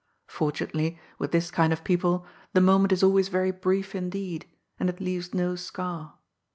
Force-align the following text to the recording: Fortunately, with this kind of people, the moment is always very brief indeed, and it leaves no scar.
Fortunately, 0.25 0.99
with 1.19 1.31
this 1.31 1.51
kind 1.51 1.71
of 1.71 1.83
people, 1.83 2.25
the 2.53 2.59
moment 2.61 2.91
is 2.91 3.03
always 3.03 3.27
very 3.27 3.51
brief 3.51 3.93
indeed, 3.93 4.47
and 4.79 4.89
it 4.89 4.99
leaves 4.99 5.31
no 5.31 5.55
scar. 5.55 6.17